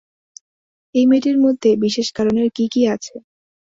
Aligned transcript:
এই 0.95 1.05
মেয়েটির 1.07 1.37
মধ্যে 1.45 1.69
বিশেষ 1.83 2.07
কারণের 2.17 2.47
কি 2.55 2.65
কি 2.73 2.81
আছে? 2.95 3.15